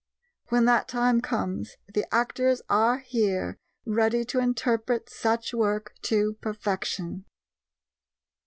[0.49, 7.25] When that time comes, the actors are here ready to interpret such work to perfection.